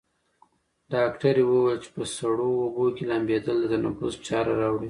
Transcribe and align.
ډاکټره 0.93 1.43
وویل 1.45 1.77
چې 1.83 1.89
په 1.95 2.03
سړو 2.15 2.49
اوبو 2.63 2.85
کې 2.95 3.03
لامبېدل 3.09 3.55
د 3.61 3.65
تنفس 3.73 4.13
چاره 4.27 4.51
راوړي. 4.61 4.79